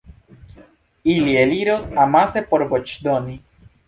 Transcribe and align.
Ili 1.15 1.35
eliros 1.41 1.85
amase 2.05 2.43
por 2.55 2.65
voĉdoni. 2.73 3.37